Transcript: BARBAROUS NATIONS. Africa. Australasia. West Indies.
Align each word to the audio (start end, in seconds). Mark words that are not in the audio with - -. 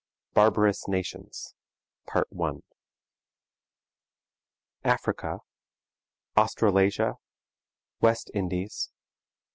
BARBAROUS 0.33 0.87
NATIONS. 0.87 1.53
Africa. 4.83 5.41
Australasia. 6.35 7.17
West 7.99 8.31
Indies. 8.33 8.89